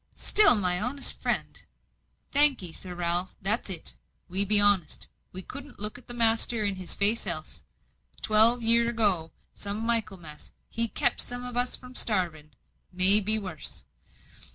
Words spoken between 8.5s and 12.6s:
year ago, come Michaelmas, he kept some on us from starving